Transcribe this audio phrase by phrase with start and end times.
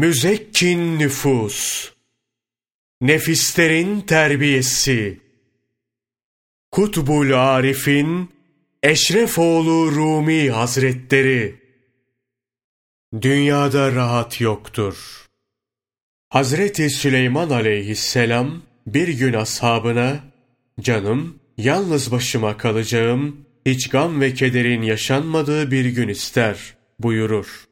[0.00, 1.90] müzekkin nüfus,
[3.00, 5.20] nefislerin terbiyesi,
[6.70, 8.30] Kutbul Arif'in
[8.82, 11.54] Eşrefoğlu Rumi Hazretleri,
[13.22, 15.26] Dünyada rahat yoktur.
[16.28, 20.20] Hazreti Süleyman aleyhisselam bir gün ashabına,
[20.80, 27.64] canım yalnız başıma kalacağım, hiç gam ve kederin yaşanmadığı bir gün ister buyurur.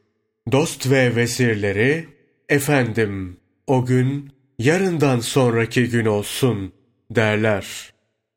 [0.51, 2.18] Dost ve vezirleri,
[2.49, 3.37] efendim
[3.67, 6.73] o gün yarından sonraki gün olsun
[7.11, 7.93] derler.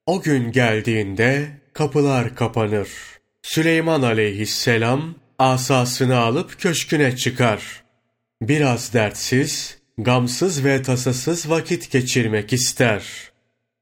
[0.07, 2.89] O gün geldiğinde kapılar kapanır.
[3.43, 7.83] Süleyman aleyhisselam asasını alıp köşküne çıkar.
[8.43, 13.05] Biraz dertsiz, gamsız ve tasasız vakit geçirmek ister.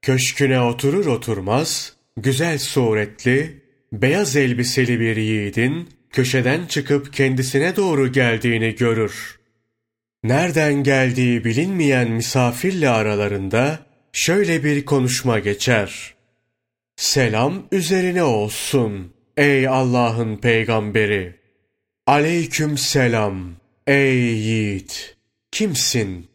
[0.01, 3.61] Köşküne oturur oturmaz, güzel suretli,
[3.93, 9.40] beyaz elbiseli bir yiğidin köşeden çıkıp kendisine doğru geldiğini görür.
[10.23, 13.79] Nereden geldiği bilinmeyen misafirle aralarında
[14.13, 16.13] şöyle bir konuşma geçer.
[16.95, 21.35] Selam üzerine olsun ey Allah'ın peygamberi.
[22.07, 23.55] Aleyküm selam
[23.87, 25.15] ey yiğit.
[25.51, 26.27] Kimsin?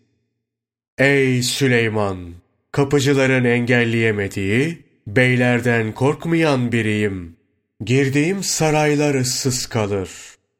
[0.99, 2.35] Ey Süleyman,
[2.73, 7.37] kapıcıların engelleyemediği, beylerden korkmayan biriyim.
[7.85, 10.11] Girdiğim saraylar ıssız kalır.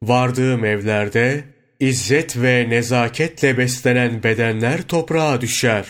[0.03, 5.87] Vardığım evlerde izzet ve nezaketle beslenen bedenler toprağa düşer.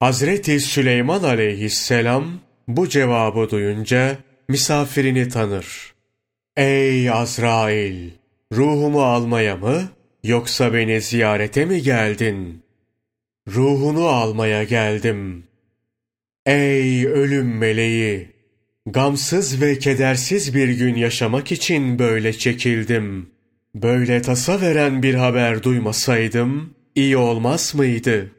[0.00, 5.94] Hazreti Süleyman aleyhisselam bu cevabı duyunca misafirini tanır.
[6.56, 8.10] Ey Azrail!
[8.52, 9.88] Ruhumu almaya mı
[10.24, 12.62] yoksa beni ziyarete mi geldin?
[13.48, 15.44] Ruhunu almaya geldim.
[16.46, 18.28] Ey ölüm meleği!
[18.86, 23.33] Gamsız ve kedersiz bir gün yaşamak için böyle çekildim.
[23.74, 28.30] Böyle tasa veren bir haber duymasaydım iyi olmaz mıydı?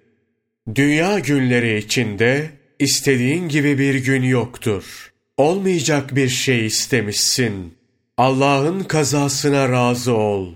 [0.75, 5.11] Dünya günleri içinde istediğin gibi bir gün yoktur.
[5.37, 7.73] Olmayacak bir şey istemişsin.
[8.17, 10.53] Allah'ın kazasına razı ol.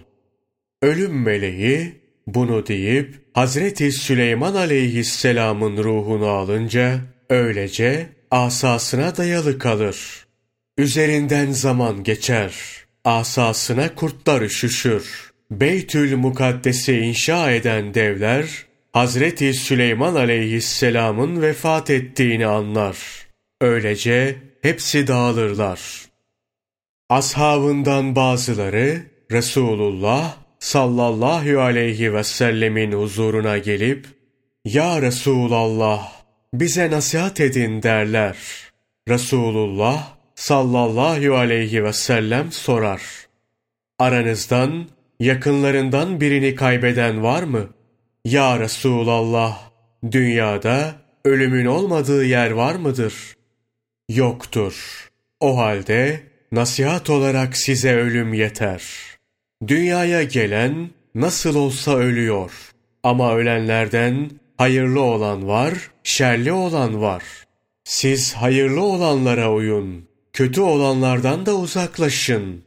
[0.81, 1.94] Ölüm meleği
[2.28, 7.00] bunu deyip Hazreti Süleyman aleyhisselamın ruhunu alınca
[7.30, 10.28] öylece asasına dayalı kalır.
[10.78, 12.54] Üzerinden zaman geçer.
[13.09, 15.31] Asasına kurtlar üşüşür.
[15.52, 22.98] Beytül Mukaddes'i inşa eden devler, Hazreti Süleyman aleyhisselamın vefat ettiğini anlar.
[23.62, 25.80] Öylece hepsi dağılırlar.
[27.09, 34.06] Ashabından bazıları Resulullah sallallahu aleyhi ve sellemin huzuruna gelip
[34.66, 36.12] Ya Resulallah
[36.53, 38.38] bize nasihat edin derler.
[39.08, 43.02] Resulullah sallallahu aleyhi ve sellem sorar.
[44.00, 44.86] Aranızdan
[45.20, 47.70] yakınlarından birini kaybeden var mı?
[48.26, 49.60] Ya Resulallah
[50.12, 50.96] dünyada
[51.26, 53.14] ölümün olmadığı yer var mıdır?
[54.10, 55.08] Yoktur.
[55.40, 56.20] O halde
[56.52, 58.84] nasihat olarak size ölüm yeter.
[59.68, 62.52] Dünyaya gelen nasıl olsa ölüyor.
[63.04, 65.74] Ama ölenlerden hayırlı olan var,
[66.04, 67.24] şerli olan var.
[67.84, 70.09] Siz hayırlı olanlara uyun,
[70.40, 72.64] kötü olanlardan da uzaklaşın.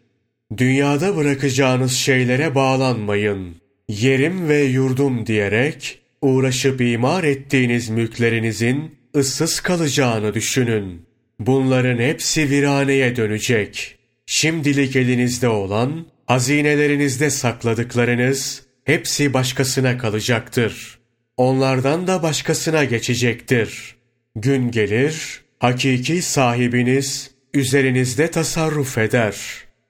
[0.57, 3.57] Dünyada bırakacağınız şeylere bağlanmayın.
[3.89, 11.07] Yerim ve yurdum diyerek uğraşıp imar ettiğiniz mülklerinizin ıssız kalacağını düşünün.
[11.41, 13.99] Bunların hepsi viraneye dönecek.
[14.27, 20.99] Şimdilik elinizde olan, hazinelerinizde sakladıklarınız hepsi başkasına kalacaktır.
[21.37, 23.97] Onlardan da başkasına geçecektir.
[24.37, 29.37] Gün gelir, hakiki sahibiniz üzerinizde tasarruf eder.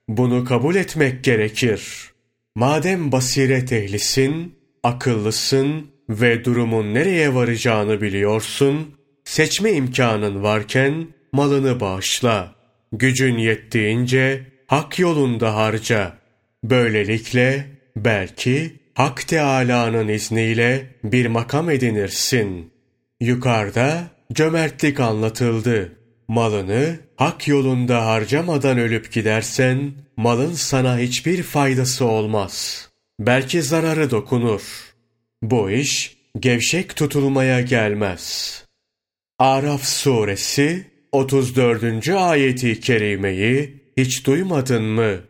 [0.09, 2.11] Bunu kabul etmek gerekir.
[2.55, 12.55] Madem basiret ehlisin, akıllısın ve durumun nereye varacağını biliyorsun, seçme imkanın varken malını bağışla.
[12.93, 16.19] Gücün yettiğince hak yolunda harca.
[16.65, 22.73] Böylelikle belki Hak Teâlâ'nın izniyle bir makam edinirsin.
[23.21, 26.02] Yukarıda cömertlik anlatıldı.
[26.33, 32.89] Malını hak yolunda harcamadan ölüp gidersen, malın sana hiçbir faydası olmaz.
[33.21, 34.63] Belki zararı dokunur.
[35.43, 38.65] Bu iş gevşek tutulmaya gelmez.
[39.39, 42.09] Araf suresi 34.
[42.09, 45.21] ayeti kerimeyi hiç duymadın mı?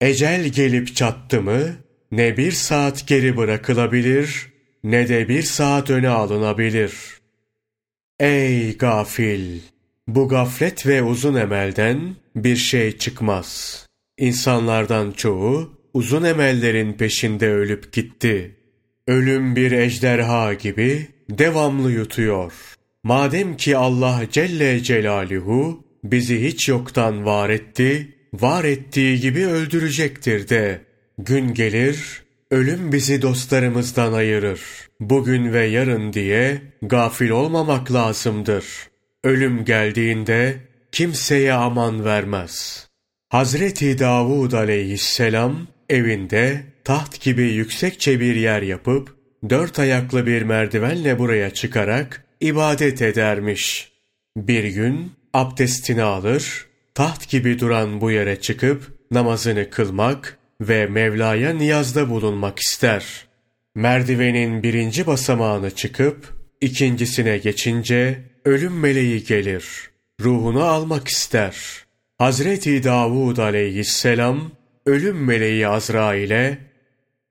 [0.00, 1.76] Ecel gelip çattı mı,
[2.12, 4.52] ne bir saat geri bırakılabilir,
[4.84, 6.92] ne de bir saat öne alınabilir.
[8.20, 9.60] Ey gafil!
[10.14, 13.86] Bu gaflet ve uzun emelden bir şey çıkmaz.
[14.18, 18.56] İnsanlardan çoğu uzun emellerin peşinde ölüp gitti.
[19.06, 22.52] Ölüm bir ejderha gibi devamlı yutuyor.
[23.02, 30.80] Madem ki Allah Celle Celaluhu bizi hiç yoktan var etti, var ettiği gibi öldürecektir de.
[31.18, 34.60] Gün gelir, ölüm bizi dostlarımızdan ayırır.
[35.00, 38.89] Bugün ve yarın diye gafil olmamak lazımdır.
[39.24, 40.56] Ölüm geldiğinde
[40.92, 42.86] kimseye aman vermez.
[43.28, 49.16] Hazreti Davud aleyhisselam evinde taht gibi yüksekçe bir yer yapıp
[49.50, 53.92] dört ayaklı bir merdivenle buraya çıkarak ibadet edermiş.
[54.36, 62.10] Bir gün abdestini alır, taht gibi duran bu yere çıkıp namazını kılmak ve Mevla'ya niyazda
[62.10, 63.26] bulunmak ister.
[63.74, 69.90] Merdivenin birinci basamağını çıkıp ikincisine geçince ölüm meleği gelir.
[70.20, 71.56] Ruhunu almak ister.
[72.18, 74.50] Hazreti Davud aleyhisselam
[74.86, 76.58] ölüm meleği Azrail'e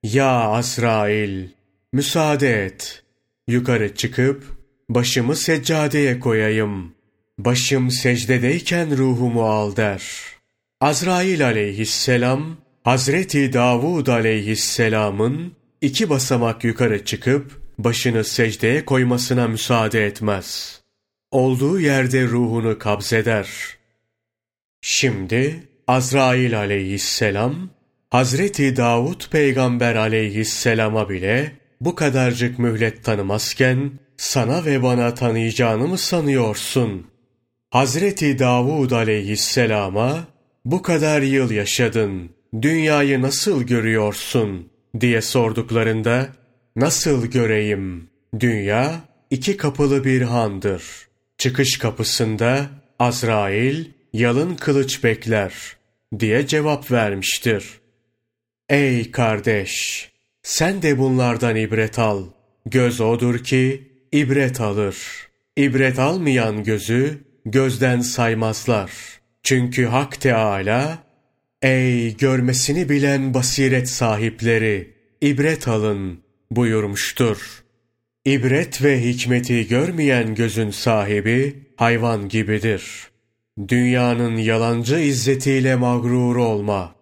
[0.04, 1.48] ''Ya Azrail,
[1.94, 3.04] müsaade et.
[3.48, 4.44] Yukarı çıkıp
[4.90, 6.94] başımı seccadeye koyayım.
[7.38, 10.04] Başım secdedeyken ruhumu al.'' der.
[10.82, 20.79] Azrail aleyhisselam Hazreti Davud aleyhisselamın iki basamak yukarı çıkıp başını secdeye koymasına müsaade etmez.
[21.32, 23.50] Olduğu yerde ruhunu kabzeder.
[24.82, 27.70] Şimdi Azrail aleyhisselam
[28.10, 37.08] Hazreti Davud peygamber aleyhisselama bile bu kadarcık mühlet tanımazken sana ve bana tanıyacağını mı sanıyorsun?
[37.70, 40.28] Hazreti Davud aleyhisselama
[40.66, 42.30] bu kadar yıl yaşadın,
[42.62, 46.30] dünyayı nasıl görüyorsun diye sorduklarında
[46.76, 48.10] nasıl göreyim?
[48.40, 51.09] Dünya iki kapılı bir handır.
[51.40, 52.70] Çıkış kapısında
[53.00, 55.54] Azrail yalın kılıç bekler
[56.20, 57.66] diye cevap vermiştir.
[58.70, 60.10] Ey kardeş!
[60.44, 62.26] Sen de bunlardan ibret al.
[62.66, 64.98] Göz odur ki ibret alır.
[65.58, 68.92] İbret almayan gözü gözden saymazlar.
[69.44, 71.04] Çünkü Hak Teâlâ,
[71.62, 76.20] Ey görmesini bilen basiret sahipleri, ibret alın
[76.52, 77.64] buyurmuştur.
[78.26, 82.84] İbret ve hikmeti görmeyen gözün sahibi hayvan gibidir.
[83.68, 86.96] Dünyanın yalancı izzetiyle mağrur olma.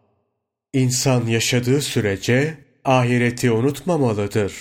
[0.73, 4.53] İnsan yaşadığı sürece ahireti unutmamalıdır.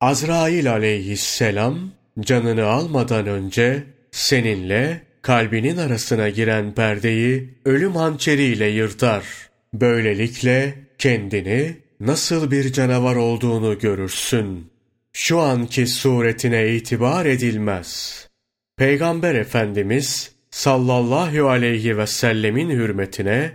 [0.00, 9.24] Azrail aleyhisselam canını almadan önce seninle kalbinin arasına giren perdeyi ölüm hançeriyle yırtar.
[9.74, 14.73] Böylelikle kendini nasıl bir canavar olduğunu görürsün.
[15.16, 18.20] Şu anki suretine itibar edilmez.
[18.76, 23.52] Peygamber Efendimiz sallallahu aleyhi ve sellemin hürmetine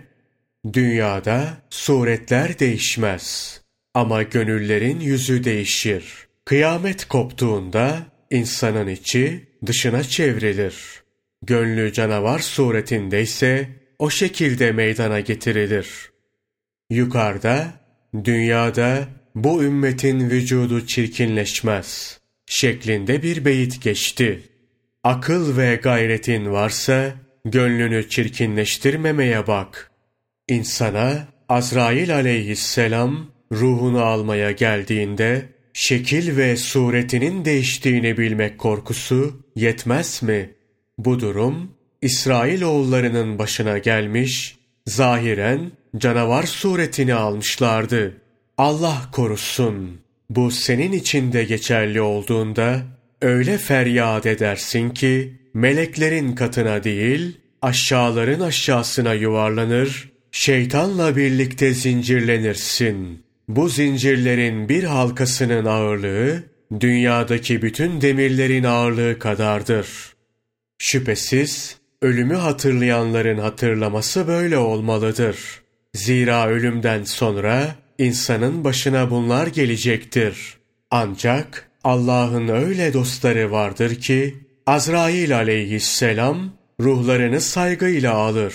[0.72, 3.60] dünyada suretler değişmez
[3.94, 6.04] ama gönüllerin yüzü değişir.
[6.44, 7.98] Kıyamet koptuğunda
[8.30, 11.02] insanın içi dışına çevrilir.
[11.42, 13.68] Gönlü canavar suretindeyse
[13.98, 16.10] o şekilde meydana getirilir.
[16.90, 17.72] Yukarıda,
[18.24, 24.42] dünyada bu ümmetin vücudu çirkinleşmez şeklinde bir beyit geçti.
[25.04, 29.90] Akıl ve gayretin varsa gönlünü çirkinleştirmemeye bak.
[30.48, 40.50] İnsana Azrail aleyhisselam ruhunu almaya geldiğinde şekil ve suretinin değiştiğini bilmek korkusu yetmez mi?
[40.98, 41.70] Bu durum
[42.02, 48.16] İsrail oğullarının başına gelmiş, zahiren canavar suretini almışlardı.
[48.60, 50.00] Allah korusun.
[50.30, 52.82] Bu senin için de geçerli olduğunda
[53.22, 63.22] öyle feryat edersin ki meleklerin katına değil aşağıların aşağısına yuvarlanır, şeytanla birlikte zincirlenirsin.
[63.48, 66.42] Bu zincirlerin bir halkasının ağırlığı
[66.80, 69.86] dünyadaki bütün demirlerin ağırlığı kadardır.
[70.78, 75.36] Şüphesiz ölümü hatırlayanların hatırlaması böyle olmalıdır.
[75.94, 80.54] Zira ölümden sonra insanın başına bunlar gelecektir.
[80.90, 84.34] Ancak Allah'ın öyle dostları vardır ki
[84.66, 88.54] Azrail aleyhisselam ruhlarını saygıyla alır.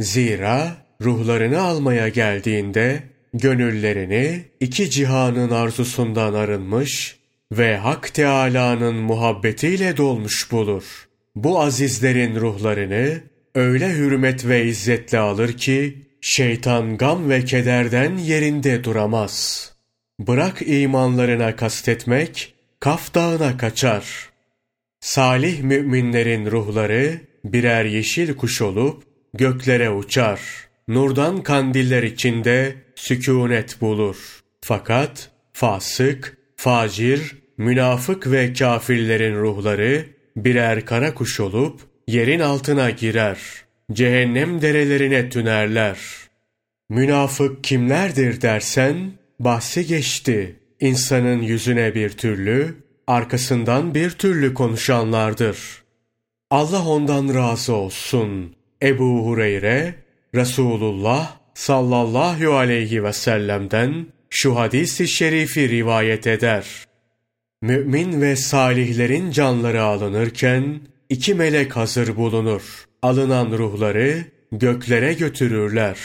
[0.00, 3.02] Zira ruhlarını almaya geldiğinde
[3.34, 7.16] gönüllerini iki cihanın arzusundan arınmış
[7.52, 11.08] ve Hak Teâlâ'nın muhabbetiyle dolmuş bulur.
[11.34, 13.20] Bu azizlerin ruhlarını
[13.54, 19.68] öyle hürmet ve izzetle alır ki şeytan gam ve kederden yerinde duramaz.
[20.20, 24.28] Bırak imanlarına kastetmek, Kaf Dağı'na kaçar.
[25.00, 29.02] Salih müminlerin ruhları birer yeşil kuş olup
[29.34, 30.40] göklere uçar.
[30.88, 34.16] Nurdan kandiller içinde sükunet bulur.
[34.60, 43.38] Fakat fasık, facir, münafık ve kafirlerin ruhları birer kara kuş olup yerin altına girer.
[43.92, 45.98] Cehennem derelerine tünerler.
[46.88, 50.56] Münafık kimlerdir dersen bahsi geçti.
[50.80, 52.74] İnsanın yüzüne bir türlü,
[53.06, 55.58] arkasından bir türlü konuşanlardır.
[56.50, 58.56] Allah ondan razı olsun.
[58.82, 59.94] Ebu Hureyre,
[60.34, 66.66] Resulullah sallallahu aleyhi ve sellem'den şu hadisi şerifi rivayet eder.
[67.62, 72.91] Mümin ve salihlerin canları alınırken iki melek hazır bulunur.
[73.02, 75.98] Alınan ruhları göklere götürürler.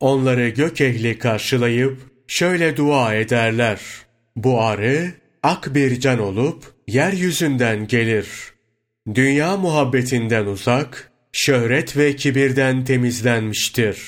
[0.00, 3.80] Onları gök ehli karşılayıp şöyle dua ederler.
[4.36, 8.28] Bu arı ak bir can olup yeryüzünden gelir.
[9.14, 13.98] Dünya muhabbetinden uzak, şöhret ve kibirden temizlenmiştir.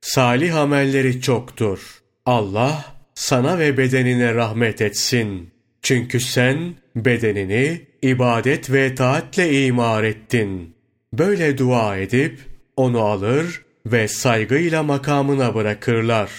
[0.00, 2.02] Salih amelleri çoktur.
[2.26, 5.50] Allah sana ve bedenine rahmet etsin.
[5.82, 10.77] Çünkü sen bedenini ibadet ve taatle imar ettin.
[11.12, 12.38] Böyle dua edip
[12.76, 16.30] onu alır ve saygıyla makamına bırakırlar.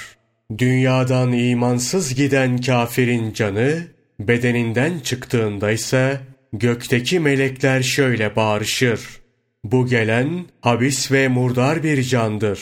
[0.58, 3.88] Dünyadan imansız giden kafirin canı
[4.20, 6.20] bedeninden çıktığında ise
[6.54, 9.02] gökteki melekler şöyle bağırışır.
[9.64, 12.60] Bu gelen habis ve murdar bir candır.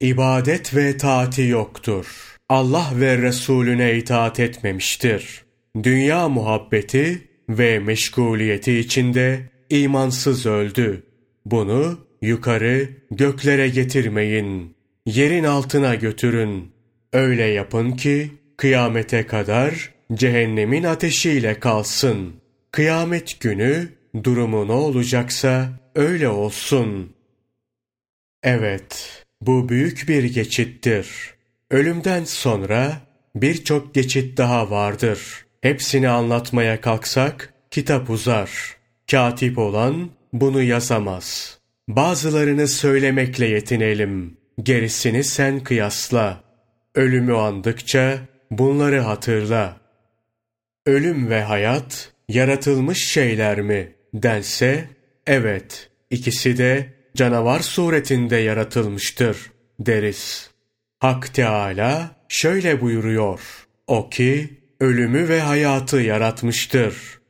[0.00, 2.36] İbadet ve taati yoktur.
[2.48, 5.44] Allah ve Resulüne itaat etmemiştir.
[5.82, 11.02] Dünya muhabbeti ve meşguliyeti içinde imansız öldü.
[11.46, 14.74] Bunu yukarı göklere getirmeyin.
[15.06, 16.72] Yerin altına götürün.
[17.12, 22.32] Öyle yapın ki kıyamete kadar cehennemin ateşiyle kalsın.
[22.72, 23.88] Kıyamet günü
[24.24, 27.12] durumu ne olacaksa öyle olsun.
[28.42, 31.34] Evet, bu büyük bir geçittir.
[31.70, 33.00] Ölümden sonra
[33.36, 35.46] birçok geçit daha vardır.
[35.60, 38.76] Hepsini anlatmaya kalksak kitap uzar.
[39.10, 41.58] Katip olan bunu yazamaz.
[41.88, 44.36] Bazılarını söylemekle yetinelim.
[44.62, 46.44] Gerisini sen kıyasla.
[46.94, 48.18] Ölümü andıkça
[48.50, 49.76] bunları hatırla.
[50.86, 54.88] Ölüm ve hayat yaratılmış şeyler mi dense,
[55.26, 60.50] evet ikisi de canavar suretinde yaratılmıştır deriz.
[60.98, 63.40] Hak Teala şöyle buyuruyor.
[63.86, 67.20] O ki ölümü ve hayatı yaratmıştır.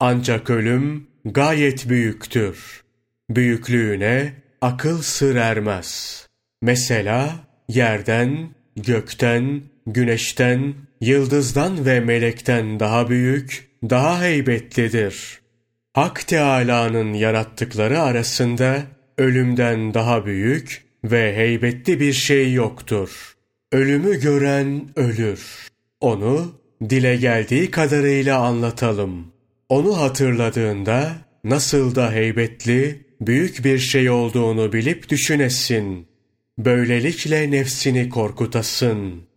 [0.00, 2.82] Ancak ölüm gayet büyüktür.
[3.30, 6.26] Büyüklüğüne akıl sır ermez.
[6.62, 7.34] Mesela
[7.68, 15.40] yerden, gökten, güneşten, yıldızdan ve melekten daha büyük, daha heybetlidir.
[15.94, 18.82] Hak Teâlâ'nın yarattıkları arasında
[19.18, 23.34] ölümden daha büyük ve heybetli bir şey yoktur.
[23.72, 25.68] Ölümü gören ölür.
[26.00, 26.52] Onu
[26.90, 29.32] dile geldiği kadarıyla anlatalım.
[29.70, 31.12] Onu hatırladığında
[31.44, 36.06] nasıl da heybetli, büyük bir şey olduğunu bilip düşünesin.
[36.58, 39.29] Böylelikle nefsini korkutasın.''